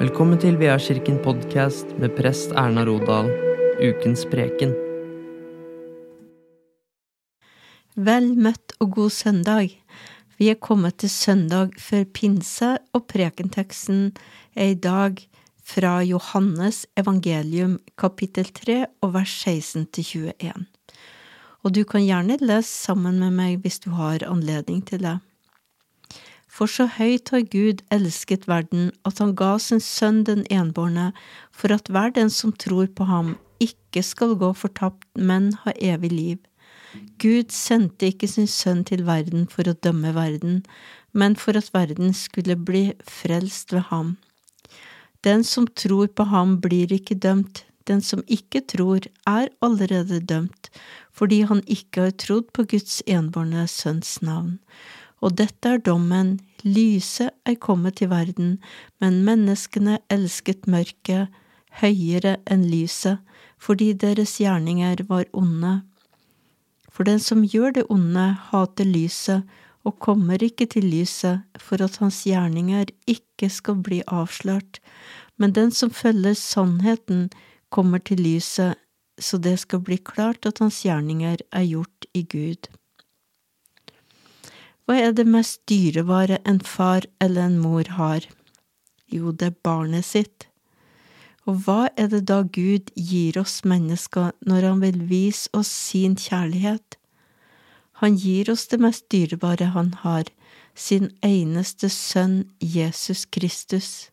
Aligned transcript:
Velkommen 0.00 0.38
til 0.40 0.54
Veakirken 0.56 1.18
podkast 1.20 1.90
med 2.00 2.14
prest 2.16 2.54
Erna 2.56 2.86
Rodal, 2.88 3.26
ukens 3.84 4.22
preken. 4.32 4.70
Vel 8.00 8.30
møtt 8.32 8.72
og 8.80 8.94
god 8.96 9.12
søndag. 9.12 9.74
Vi 10.40 10.48
er 10.48 10.56
kommet 10.56 11.02
til 11.04 11.12
søndag 11.12 11.76
før 11.76 12.08
pinse, 12.16 12.70
og 12.96 13.04
prekenteksten 13.12 14.14
er 14.56 14.72
i 14.72 14.80
dag 14.88 15.20
fra 15.60 15.98
Johannes 16.00 16.86
evangelium 16.96 17.76
kapittel 18.00 18.48
3 18.56 18.86
og 19.04 19.18
vers 19.18 19.36
16 19.44 19.84
til 19.92 20.12
21. 20.40 20.64
Og 21.60 21.76
du 21.76 21.84
kan 21.84 22.08
gjerne 22.08 22.40
lese 22.40 22.72
sammen 22.72 23.20
med 23.20 23.36
meg 23.36 23.60
hvis 23.60 23.82
du 23.84 23.92
har 24.00 24.24
anledning 24.24 24.80
til 24.80 25.04
det. 25.04 25.18
For 26.50 26.66
så 26.66 26.88
høyt 26.90 27.30
har 27.30 27.46
Gud 27.46 27.84
elsket 27.94 28.48
verden 28.50 28.90
at 29.06 29.22
han 29.22 29.36
ga 29.38 29.54
sin 29.62 29.80
sønn 29.84 30.24
den 30.26 30.42
enbårne, 30.50 31.12
for 31.54 31.72
at 31.72 31.88
hver 31.88 32.10
den 32.16 32.30
som 32.34 32.52
tror 32.52 32.90
på 32.90 33.06
ham, 33.06 33.36
ikke 33.62 34.02
skal 34.02 34.34
gå 34.40 34.50
fortapt, 34.56 35.06
men 35.14 35.52
ha 35.62 35.74
evig 35.78 36.10
liv. 36.12 36.38
Gud 37.22 37.54
sendte 37.54 38.08
ikke 38.10 38.28
sin 38.28 38.48
sønn 38.50 38.82
til 38.88 39.04
verden 39.06 39.46
for 39.52 39.68
å 39.70 39.76
dømme 39.86 40.10
verden, 40.16 40.62
men 41.12 41.36
for 41.38 41.58
at 41.58 41.70
verden 41.74 42.14
skulle 42.16 42.56
bli 42.58 42.90
frelst 43.06 43.74
ved 43.76 43.86
ham. 43.92 44.16
Den 45.22 45.44
som 45.44 45.68
tror 45.68 46.08
på 46.08 46.26
ham, 46.32 46.58
blir 46.64 46.90
ikke 46.92 47.14
dømt, 47.14 47.64
den 47.86 48.02
som 48.02 48.22
ikke 48.26 48.62
tror, 48.72 49.06
er 49.28 49.50
allerede 49.62 50.20
dømt, 50.20 50.70
fordi 51.12 51.42
han 51.50 51.62
ikke 51.66 52.08
har 52.08 52.16
trodd 52.16 52.50
på 52.56 52.66
Guds 52.74 53.00
enbårne 53.06 53.66
sønns 53.68 54.18
navn. 54.22 54.58
Og 55.20 55.36
dette 55.36 55.68
er 55.68 55.82
dommen, 55.84 56.38
lyset 56.64 57.34
er 57.44 57.58
kommet 57.60 57.98
til 58.00 58.10
verden, 58.12 58.56
men 59.00 59.20
menneskene 59.26 59.98
elsket 60.12 60.68
mørket 60.70 61.28
høyere 61.82 62.38
enn 62.50 62.64
lyset, 62.70 63.20
fordi 63.60 63.92
deres 63.92 64.38
gjerninger 64.40 65.04
var 65.08 65.28
onde. 65.36 65.80
For 66.90 67.06
den 67.06 67.20
som 67.22 67.44
gjør 67.44 67.76
det 67.76 67.86
onde, 67.92 68.32
hater 68.50 68.88
lyset 68.88 69.44
og 69.84 69.98
kommer 70.02 70.42
ikke 70.42 70.66
til 70.68 70.88
lyset 70.88 71.44
for 71.60 71.80
at 71.84 72.00
hans 72.02 72.24
gjerninger 72.28 72.90
ikke 73.08 73.48
skal 73.52 73.80
bli 73.84 74.02
avslørt, 74.08 74.80
men 75.40 75.54
den 75.56 75.70
som 75.72 75.92
følger 75.92 76.36
sannheten, 76.36 77.30
kommer 77.70 77.98
til 78.02 78.18
lyset, 78.20 78.74
så 79.20 79.38
det 79.38 79.58
skal 79.62 79.80
bli 79.84 80.00
klart 80.02 80.46
at 80.48 80.58
hans 80.58 80.82
gjerninger 80.82 81.38
er 81.52 81.64
gjort 81.68 82.08
i 82.14 82.24
Gud. 82.26 82.66
Hva 84.90 84.96
er 84.98 85.12
det 85.14 85.22
mest 85.30 85.60
dyrebare 85.70 86.40
en 86.50 86.56
far 86.66 87.04
eller 87.22 87.44
en 87.46 87.60
mor 87.62 87.86
har? 87.94 88.24
Jo, 89.06 89.30
det 89.30 89.46
er 89.46 89.60
barnet 89.62 90.02
sitt. 90.02 90.48
Og 91.46 91.60
hva 91.62 91.92
er 91.94 92.08
det 92.10 92.24
da 92.26 92.40
Gud 92.42 92.90
gir 92.98 93.38
oss 93.38 93.60
mennesker 93.62 94.32
når 94.50 94.66
han 94.66 94.82
vil 94.82 94.98
vise 95.12 95.46
oss 95.54 95.70
sin 95.70 96.18
kjærlighet? 96.18 96.98
Han 98.02 98.18
gir 98.18 98.50
oss 98.50 98.66
det 98.66 98.80
mest 98.82 99.06
dyrebare 99.14 99.70
han 99.76 99.94
har, 100.02 100.26
sin 100.74 101.12
eneste 101.22 101.86
sønn 101.86 102.48
Jesus 102.58 103.28
Kristus. 103.30 104.10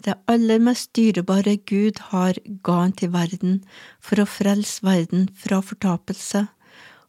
Det 0.00 0.16
aller 0.24 0.56
mest 0.72 0.96
dyrebare 0.96 1.58
Gud 1.68 2.00
har, 2.14 2.40
ga 2.64 2.80
han 2.80 2.96
til 2.96 3.12
verden 3.12 3.60
for 4.00 4.24
å 4.24 4.30
frelse 4.40 4.80
verden 4.88 5.28
fra 5.36 5.60
fortapelse 5.60 6.46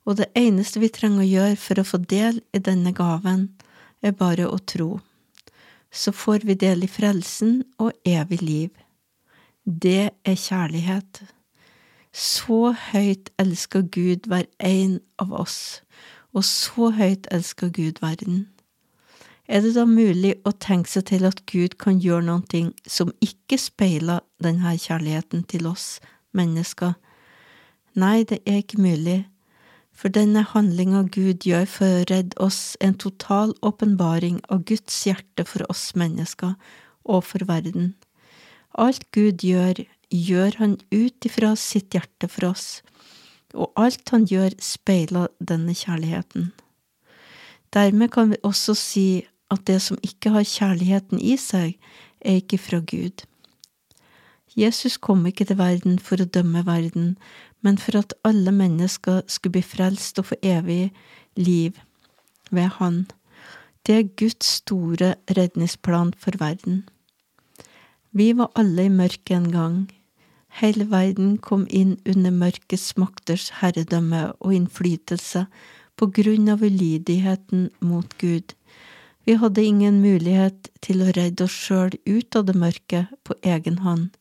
og 0.05 0.19
det 0.19 0.29
eneste 0.37 0.79
vi 0.81 0.91
trenger 0.93 1.23
å 1.23 1.29
gjøre 1.29 1.59
for 1.59 1.81
å 1.81 1.87
få 1.87 1.99
del 2.05 2.41
i 2.53 2.61
denne 2.61 2.93
gaven, 2.93 3.49
er 4.05 4.13
bare 4.13 4.47
å 4.47 4.57
tro. 4.61 4.99
Så 5.91 6.11
får 6.13 6.45
vi 6.45 6.57
del 6.59 6.85
i 6.85 6.91
frelsen 6.91 7.63
og 7.81 7.95
evig 8.05 8.41
liv. 8.41 8.69
Det 9.65 10.11
er 10.11 10.37
kjærlighet. 10.37 11.23
Så 12.13 12.75
høyt 12.93 13.31
elsker 13.41 13.81
Gud 13.91 14.29
hver 14.29 14.45
en 14.59 14.99
av 15.19 15.33
oss, 15.33 15.81
og 16.35 16.45
så 16.45 16.91
høyt 16.95 17.27
elsker 17.31 17.73
Gud 17.73 18.03
verden. 18.03 18.45
Er 19.47 19.61
det 19.61 19.75
da 19.75 19.85
mulig 19.85 20.35
å 20.45 20.53
tenke 20.57 20.89
seg 20.89 21.05
til 21.09 21.25
at 21.27 21.43
Gud 21.49 21.77
kan 21.81 21.99
gjøre 22.01 22.25
noe 22.29 22.61
som 22.89 23.11
ikke 23.21 23.59
speiler 23.61 24.23
denne 24.41 24.73
kjærligheten 24.77 25.43
til 25.49 25.67
oss 25.69 25.99
mennesker? 26.33 26.95
Nei, 27.95 28.23
det 28.23 28.41
er 28.45 28.61
ikke 28.61 28.81
mulig 28.81 29.23
for 29.95 30.11
denne 30.11 30.43
handlinga 30.43 31.05
Gud 31.15 31.45
gjør 31.47 31.67
for 31.71 31.87
å 31.87 32.07
redde 32.09 32.37
oss 32.43 32.75
en 32.83 32.97
total 32.99 33.53
åpenbaring 33.65 34.41
av 34.51 34.65
Guds 34.67 34.97
hjerte 35.07 35.45
for 35.47 35.63
oss 35.71 35.93
mennesker 35.95 36.55
og 37.05 37.23
for 37.23 37.47
verden. 37.47 37.93
Alt 38.75 39.07
Gud 39.15 39.45
gjør, 39.45 39.85
gjør 40.11 40.59
han 40.59 40.75
ut 40.91 41.27
ifra 41.27 41.53
sitt 41.55 41.95
hjerte 41.95 42.27
for 42.27 42.51
oss, 42.51 42.81
og 43.55 43.71
alt 43.79 44.11
han 44.11 44.27
gjør, 44.27 44.57
speiler 44.59 45.31
denne 45.39 45.71
kjærligheten. 45.71 46.51
Dermed 47.71 48.11
kan 48.11 48.33
vi 48.33 48.41
også 48.43 48.75
si 48.75 49.07
at 49.51 49.63
det 49.67 49.79
som 49.81 49.99
ikke 50.03 50.33
har 50.35 50.43
kjærligheten 50.47 51.21
i 51.21 51.37
seg, 51.39 51.79
er 52.19 52.41
ikke 52.41 52.59
fra 52.59 52.81
Gud. 52.83 53.23
Jesus 54.55 54.97
kom 54.97 55.25
ikke 55.27 55.45
til 55.45 55.59
verden 55.59 55.97
for 55.99 56.19
å 56.19 56.27
dømme 56.27 56.63
verden, 56.67 57.15
men 57.65 57.79
for 57.81 57.97
at 57.97 58.13
alle 58.27 58.53
mennesker 58.53 59.23
skulle 59.27 59.57
bli 59.57 59.65
frelst 59.65 60.21
og 60.21 60.29
få 60.29 60.39
evig 60.45 60.91
liv 61.35 61.77
ved 62.51 62.69
Han. 62.77 63.05
Det 63.85 63.95
er 63.95 64.11
Guds 64.17 64.45
store 64.61 65.15
redningsplan 65.37 66.13
for 66.17 66.37
verden. 66.39 66.83
Vi 68.11 68.31
var 68.37 68.51
alle 68.55 68.85
i 68.85 68.89
mørket 68.89 69.35
en 69.35 69.51
gang. 69.51 69.79
Hele 70.61 70.85
verden 70.91 71.37
kom 71.37 71.65
inn 71.69 71.97
under 72.07 72.31
mørkets 72.31 72.93
makters 72.97 73.49
herredømme 73.61 74.31
og 74.39 74.53
innflytelse 74.55 75.45
på 75.99 76.07
grunn 76.15 76.47
av 76.53 76.63
ulydigheten 76.63 77.69
mot 77.81 78.13
Gud. 78.21 78.53
Vi 79.25 79.35
hadde 79.41 79.65
ingen 79.65 79.99
mulighet 80.01 80.69
til 80.85 81.01
å 81.01 81.11
redde 81.17 81.47
oss 81.49 81.57
sjøl 81.65 81.97
ut 82.05 82.37
av 82.37 82.45
det 82.47 82.55
mørke 82.55 83.07
på 83.25 83.35
egen 83.41 83.81
hånd. 83.83 84.13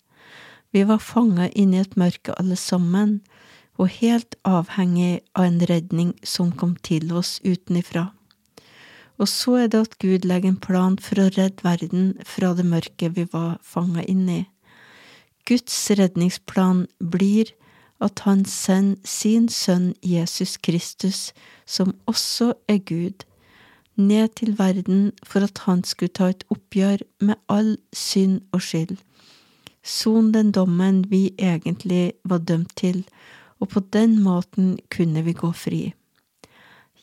Vi 0.74 0.82
var 0.82 0.98
fanget 0.98 1.54
inn 1.54 1.70
i 1.70 1.78
et 1.78 1.92
mørke 1.94 2.34
alle 2.34 2.56
sammen, 2.58 3.20
og 3.78 3.92
helt 3.94 4.34
avhengig 4.42 5.20
av 5.38 5.46
en 5.46 5.60
redning 5.70 6.10
som 6.26 6.50
kom 6.50 6.74
til 6.82 7.12
oss 7.14 7.36
utenifra. 7.44 8.08
Og 9.22 9.30
så 9.30 9.54
er 9.62 9.70
det 9.70 9.82
at 9.86 9.94
Gud 10.02 10.26
legger 10.26 10.50
en 10.50 10.58
plan 10.58 10.96
for 10.98 11.22
å 11.22 11.28
redde 11.30 11.62
verden 11.62 12.08
fra 12.26 12.50
det 12.58 12.66
mørket 12.66 13.14
vi 13.14 13.26
var 13.30 13.60
fanget 13.62 14.10
inn 14.10 14.26
i. 14.26 14.40
Guds 15.46 15.76
redningsplan 15.94 16.88
blir 16.98 17.54
at 18.02 18.24
han 18.26 18.42
sender 18.48 18.98
sin 19.06 19.46
sønn 19.48 19.92
Jesus 20.02 20.56
Kristus, 20.58 21.30
som 21.66 21.94
også 22.10 22.50
er 22.66 22.82
Gud, 22.82 23.22
ned 23.94 24.34
til 24.40 24.58
verden 24.58 25.12
for 25.22 25.46
at 25.46 25.62
han 25.68 25.84
skulle 25.86 26.18
ta 26.18 26.32
et 26.34 26.42
oppgjør 26.50 27.06
med 27.22 27.38
all 27.48 27.76
synd 27.94 28.40
og 28.50 28.66
skyld. 28.66 28.98
Son 29.84 30.32
den 30.32 30.52
dommen 30.52 31.02
vi 31.10 31.34
egentlig 31.38 32.14
var 32.24 32.40
dømt 32.40 32.72
til, 32.76 33.04
og 33.60 33.68
på 33.74 33.82
den 33.92 34.16
måten 34.22 34.78
kunne 34.90 35.22
vi 35.26 35.36
gå 35.36 35.52
fri. 35.52 35.92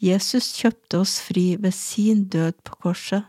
Jesus 0.01 0.49
kjøpte 0.57 1.03
oss 1.03 1.19
fri 1.21 1.55
ved 1.61 1.75
sin 1.77 2.25
død 2.33 2.57
på 2.65 2.79
korset, 2.87 3.27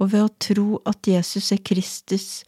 og 0.00 0.12
ved 0.12 0.24
å 0.24 0.32
tro 0.40 0.68
at 0.88 1.04
Jesus 1.06 1.52
er 1.52 1.60
Kristus, 1.60 2.44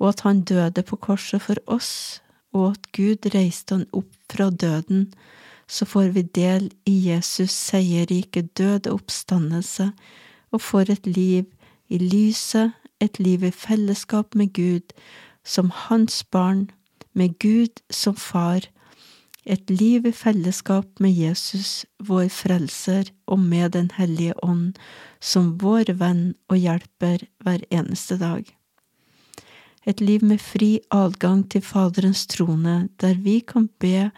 og 0.00 0.10
at 0.10 0.24
han 0.26 0.42
døde 0.42 0.82
på 0.82 0.98
korset 0.98 1.42
for 1.44 1.60
oss, 1.70 2.18
og 2.50 2.72
at 2.72 2.90
Gud 2.96 3.30
reiste 3.34 3.78
han 3.78 3.86
opp 3.94 4.10
fra 4.32 4.50
døden, 4.50 5.06
så 5.70 5.86
får 5.86 6.10
vi 6.16 6.26
del 6.34 6.66
i 6.90 6.96
Jesus 7.06 7.54
seierrike 7.54 8.42
død 8.58 8.90
og 8.90 9.04
oppstandelse, 9.04 9.92
og 10.50 10.62
får 10.66 10.90
et 10.96 11.06
liv 11.06 11.46
i 11.88 11.98
lyset, 12.02 12.74
et 13.00 13.22
liv 13.22 13.44
i 13.46 13.54
fellesskap 13.54 14.34
med 14.34 14.50
Gud, 14.52 14.90
som 15.44 15.70
hans 15.88 16.22
barn, 16.30 16.70
med 17.12 17.38
Gud 17.38 17.80
som 17.90 18.14
far, 18.14 18.68
et 19.44 19.70
liv 19.70 20.06
i 20.06 20.12
fellesskap 20.12 21.00
med 21.00 21.16
Jesus, 21.16 21.86
vår 21.98 22.28
Frelser, 22.28 23.08
og 23.26 23.38
med 23.40 23.72
Den 23.72 23.90
hellige 23.96 24.34
ånd, 24.44 24.76
som 25.20 25.56
vår 25.58 25.92
venn 25.96 26.34
og 26.48 26.60
hjelper 26.60 27.24
hver 27.42 27.64
eneste 27.70 28.18
dag. 28.20 28.44
Et 29.86 30.00
liv 30.00 30.22
med 30.22 30.40
fri 30.40 30.78
adgang 30.92 31.46
til 31.50 31.64
Faderens 31.64 32.26
trone, 32.26 32.88
der 33.00 33.14
vi 33.14 33.40
kan 33.40 33.70
be 33.80 34.10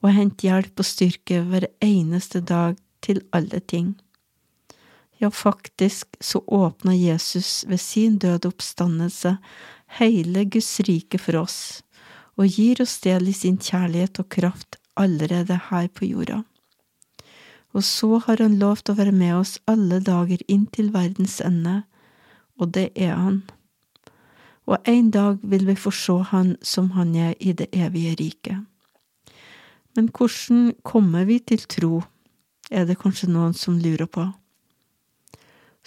og 0.00 0.12
hente 0.14 0.46
hjelp 0.46 0.78
og 0.78 0.86
styrke 0.86 1.42
hver 1.42 1.66
eneste 1.82 2.40
dag 2.40 2.78
til 3.02 3.20
alle 3.34 3.60
ting. 3.60 3.96
Ja, 5.18 5.30
faktisk 5.30 6.16
så 6.20 6.38
åpna 6.46 6.94
Jesus 6.94 7.64
ved 7.66 7.80
sin 7.82 8.18
døde 8.18 8.48
oppstandelse 8.48 9.36
hele 9.96 10.44
Guds 10.44 10.80
rike 10.88 11.18
for 11.20 11.40
oss 11.44 11.58
og 12.38 12.46
gir 12.54 12.78
oss 12.82 13.00
del 13.02 13.30
i 13.30 13.34
sin 13.34 13.58
kjærlighet 13.58 14.20
og 14.22 14.28
kraft 14.30 14.78
allerede 14.98 15.58
her 15.70 15.88
på 15.88 16.06
jorda. 16.06 16.42
Og 17.74 17.84
så 17.84 18.18
har 18.24 18.42
han 18.42 18.58
lovt 18.58 18.90
å 18.90 18.96
være 18.98 19.12
med 19.12 19.34
oss 19.40 19.58
alle 19.66 19.98
dager 20.04 20.40
inn 20.48 20.66
til 20.72 20.92
verdens 20.94 21.38
ende, 21.44 21.82
og 22.58 22.72
det 22.74 22.90
er 22.94 23.14
han. 23.14 23.42
og 24.68 24.84
en 24.84 25.10
dag 25.10 25.38
vil 25.42 25.66
vi 25.66 25.74
få 25.74 25.90
se 25.90 26.12
Han 26.12 26.56
som 26.62 26.90
Han 26.90 27.14
er 27.16 27.34
i 27.40 27.52
det 27.52 27.68
evige 27.72 28.14
riket. 28.14 28.58
Men 29.96 30.08
hvordan 30.08 30.74
kommer 30.82 31.24
vi 31.24 31.38
til 31.38 31.58
tro, 31.58 32.02
er 32.70 32.84
det 32.84 32.98
kanskje 32.98 33.30
noen 33.30 33.54
som 33.54 33.78
lurer 33.78 34.06
på. 34.06 34.26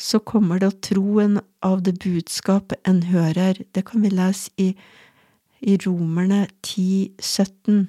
Så 0.02 0.20
kommer 0.26 0.64
av 0.66 0.80
troen 0.82 1.38
av 1.62 1.84
det 1.86 2.00
budskapet 2.02 2.80
en 2.90 3.04
hører, 3.06 3.60
det 3.76 3.84
kan 3.86 4.02
vi 4.02 4.10
lese 4.10 4.50
i, 4.58 4.72
i 5.62 5.76
Romerne 5.84 6.48
10, 6.66 7.12
17. 7.22 7.84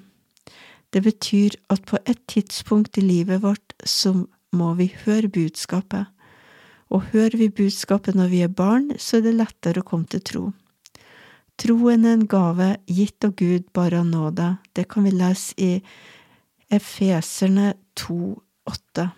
Det 0.93 1.01
betyr 1.07 1.57
at 1.73 1.87
på 1.89 2.01
et 2.05 2.21
tidspunkt 2.29 3.01
i 3.01 3.05
livet 3.07 3.41
vårt 3.43 3.73
så 3.89 4.13
må 4.53 4.75
vi 4.77 4.91
høre 5.07 5.33
budskapet, 5.33 6.11
og 6.93 7.09
hører 7.15 7.39
vi 7.41 7.49
budskapet 7.49 8.19
når 8.19 8.29
vi 8.29 8.43
er 8.45 8.53
barn, 8.53 8.93
så 9.01 9.17
er 9.17 9.25
det 9.25 9.39
lettere 9.39 9.81
å 9.81 9.89
komme 9.89 10.05
til 10.13 10.21
tro. 10.21 10.45
Troen 11.57 12.05
er 12.05 12.19
en 12.19 12.29
gave 12.29 12.75
gitt 12.91 13.25
av 13.25 13.33
Gud 13.41 13.73
bare 13.73 14.03
av 14.03 14.13
nåde, 14.13 14.51
det 14.77 14.85
kan 14.93 15.09
vi 15.09 15.17
lese 15.17 15.57
i 15.57 15.73
Efeserne 16.73 17.73
2,8. 17.97 19.09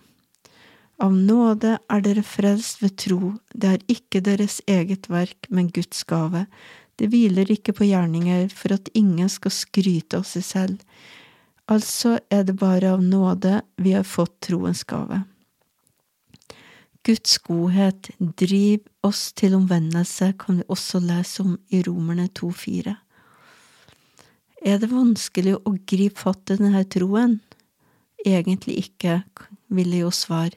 Av 1.02 1.14
nåde 1.14 1.76
er 1.90 2.02
dere 2.04 2.22
frelst 2.22 2.82
ved 2.82 2.94
tro, 3.02 3.34
det 3.50 3.70
er 3.70 3.84
ikke 3.90 4.22
deres 4.22 4.60
eget 4.70 5.08
verk, 5.10 5.48
men 5.50 5.72
Guds 5.74 6.04
gave. 6.06 6.46
Det 6.94 7.10
hviler 7.10 7.50
ikke 7.50 7.74
på 7.74 7.88
gjerninger 7.88 8.46
for 8.54 8.76
at 8.76 8.90
ingen 8.94 9.28
skal 9.32 9.54
skryte 9.54 10.20
av 10.20 10.26
seg 10.28 10.46
selv. 10.46 10.82
Altså 11.66 12.18
er 12.30 12.44
det 12.46 12.58
bare 12.60 12.92
av 12.94 13.02
nåde 13.02 13.62
vi 13.80 13.96
har 13.96 14.06
fått 14.06 14.36
troens 14.46 14.84
gave. 14.86 15.24
Guds 17.04 17.36
godhet 17.44 18.08
driv 18.18 18.84
oss 19.04 19.32
til 19.36 19.56
omvendelse, 19.58 20.30
kan 20.40 20.60
vi 20.60 20.68
også 20.72 21.02
lese 21.04 21.42
om 21.42 21.56
i 21.68 21.82
Romerne 21.84 22.30
2,4. 22.32 22.94
Er 24.64 24.78
det 24.80 24.88
vanskelig 24.88 25.58
å 25.58 25.74
gripe 25.84 26.22
fatt 26.22 26.54
i 26.54 26.56
denne 26.56 26.84
troen? 26.88 27.40
Egentlig 28.24 28.78
ikke, 28.86 29.22
vil 29.68 29.92
jeg 29.92 30.04
jo 30.04 30.10
svare, 30.10 30.56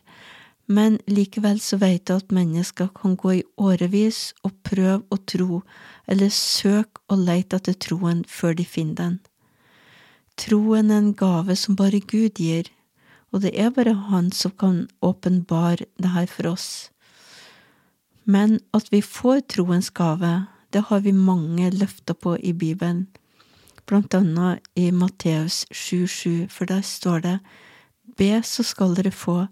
men 0.67 0.97
likevel 1.07 1.61
så 1.63 1.79
vet 1.79 2.09
jeg 2.09 2.21
at 2.21 2.33
mennesker 2.35 2.89
kan 2.95 3.15
gå 3.15 3.37
i 3.37 3.43
årevis 3.55 4.33
og 4.43 4.55
prøve 4.67 5.03
å 5.11 5.17
tro, 5.31 5.61
eller 6.07 6.33
søke 6.33 7.03
og 7.07 7.23
lete 7.27 7.59
etter 7.59 7.77
troen 7.87 8.25
før 8.27 8.57
de 8.59 8.65
finner 8.67 8.97
den. 8.99 9.15
Troen 10.37 10.91
er 10.91 11.01
en 11.01 11.13
gave 11.17 11.55
som 11.55 11.77
bare 11.79 12.03
Gud 12.03 12.41
gir, 12.43 12.67
og 13.31 13.43
det 13.43 13.53
er 13.55 13.71
bare 13.71 13.95
Han 14.11 14.31
som 14.31 14.51
kan 14.51 14.87
åpenbare 15.01 15.87
det 15.97 16.11
her 16.13 16.27
for 16.27 16.51
oss. 16.51 16.89
Men 18.23 18.59
at 18.73 18.91
vi 18.91 19.01
får 19.01 19.47
troens 19.47 19.89
gave, 19.89 20.47
det 20.73 20.83
har 20.91 20.99
vi 20.99 21.11
mange 21.11 21.71
løfter 21.71 22.13
på 22.13 22.35
i 22.43 22.51
Bibelen 22.51 23.07
blant 23.87 24.13
annet 24.17 24.63
i 24.75 24.89
Matteus 24.91 25.63
7,7, 25.71 26.47
for 26.51 26.69
der 26.69 26.83
står 26.85 27.23
det 27.23 27.37
Be, 28.17 28.41
så 28.43 28.63
skal 28.65 28.95
dere 28.97 29.13
få, 29.13 29.45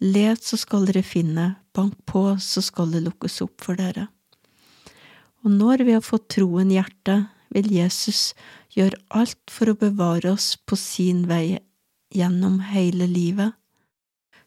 let, 0.00 0.42
så 0.44 0.58
skal 0.60 0.86
dere 0.88 1.04
finne, 1.04 1.54
bank 1.76 1.96
på, 2.08 2.36
så 2.40 2.62
skal 2.64 2.92
det 2.94 3.04
lukkes 3.04 3.40
opp 3.44 3.64
for 3.64 3.78
dere. 3.78 4.08
Og 5.44 5.52
når 5.52 5.84
vi 5.86 5.94
har 5.94 6.04
fått 6.04 6.30
troen 6.36 6.72
i 6.72 6.78
hjertet, 6.78 7.28
vil 7.54 7.68
Jesus 7.70 8.32
gjøre 8.74 8.98
alt 9.14 9.52
for 9.52 9.70
å 9.70 9.78
bevare 9.78 10.32
oss 10.34 10.54
på 10.56 10.78
sin 10.80 11.24
vei 11.30 11.60
gjennom 12.14 12.58
hele 12.72 13.06
livet. 13.10 13.54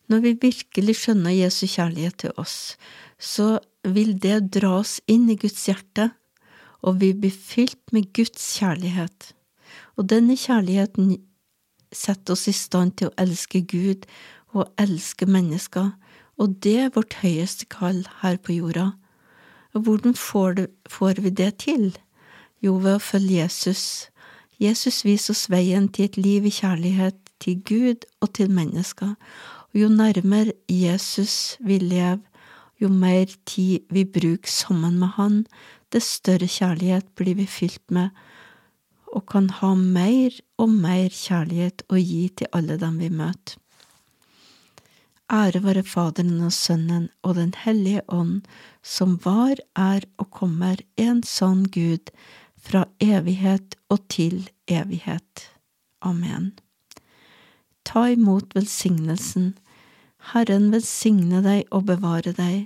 Når 0.10 0.24
vi 0.26 0.38
virkelig 0.42 0.98
skjønner 1.04 1.36
Jesu 1.38 1.66
kjærlighet 1.70 2.18
til 2.26 2.34
oss, 2.42 2.76
så 3.20 3.60
vil 3.86 4.16
det 4.20 4.50
dra 4.56 4.80
oss 4.82 4.98
inn 5.08 5.30
i 5.30 5.38
Guds 5.40 5.68
hjerte 5.70 6.10
og 6.82 7.02
vi 7.02 7.14
blir 7.14 7.34
fylt 7.34 7.94
med 7.94 8.14
Guds 8.14 8.44
kjærlighet. 8.60 9.34
Og 9.98 10.10
denne 10.10 10.38
kjærligheten 10.38 11.18
setter 11.92 12.34
oss 12.34 12.48
i 12.48 12.56
stand 12.56 12.96
til 12.98 13.10
å 13.10 13.16
elske 13.22 13.62
Gud 13.62 14.06
og 14.54 14.70
elske 14.80 15.26
mennesker, 15.30 15.92
og 16.40 16.56
det 16.64 16.76
er 16.80 16.94
vårt 16.96 17.20
høyeste 17.20 17.68
kall 17.70 18.06
her 18.22 18.38
på 18.38 18.56
jorda. 18.56 18.92
Og 19.76 19.84
hvordan 19.86 20.16
får, 20.16 20.54
det, 20.54 20.68
får 20.90 21.22
vi 21.22 21.30
det 21.30 21.52
til? 21.66 21.92
Jo, 22.64 22.78
ved 22.80 22.96
å 22.96 23.04
følge 23.04 23.42
Jesus. 23.44 24.10
Jesus 24.60 25.04
viser 25.06 25.36
oss 25.36 25.50
veien 25.52 25.90
til 25.92 26.08
et 26.10 26.18
liv 26.18 26.48
i 26.48 26.54
kjærlighet 26.54 27.20
til 27.44 27.60
Gud 27.68 28.08
og 28.22 28.34
til 28.36 28.52
mennesker. 28.52 29.14
Og 29.70 29.84
jo 29.84 29.92
nærmere 29.92 30.56
Jesus 30.70 31.58
vi 31.60 31.78
lever, 31.78 32.24
jo 32.80 32.88
mer 32.88 33.28
tid 33.46 33.86
vi 33.92 34.06
bruker 34.08 34.50
sammen 34.50 35.00
med 35.00 35.08
Han, 35.20 35.46
dess 35.94 36.20
større 36.20 36.48
kjærlighet 36.48 37.08
blir 37.20 37.38
vi 37.40 37.48
fylt 37.50 37.84
med, 37.92 38.10
og 39.10 39.26
kan 39.32 39.50
ha 39.62 39.74
mer 39.76 40.36
og 40.62 40.70
mer 40.70 41.10
kjærlighet 41.10 41.84
å 41.90 41.98
gi 41.98 42.28
til 42.38 42.52
alle 42.54 42.78
dem 42.82 43.00
vi 43.02 43.10
møter. 43.10 43.58
Ære 45.30 45.62
være 45.62 45.84
Faderen 45.86 46.42
og 46.42 46.54
Sønnen 46.54 47.10
og 47.22 47.36
Den 47.38 47.54
hellige 47.54 48.02
ånd, 48.10 48.42
som 48.82 49.20
var, 49.22 49.62
er 49.76 50.06
og 50.18 50.32
kommer, 50.34 50.82
en 50.98 51.22
sann 51.24 51.68
Gud, 51.70 52.10
fra 52.58 52.88
evighet 53.00 53.78
og 53.90 54.02
til 54.10 54.50
evighet. 54.68 55.46
Amen. 56.02 56.54
Ta 57.86 58.10
imot 58.10 58.56
velsignelsen. 58.58 59.54
Herren 60.34 60.72
velsigne 60.74 61.44
deg 61.46 61.70
og 61.72 61.86
bevare 61.88 62.34
deg. 62.34 62.66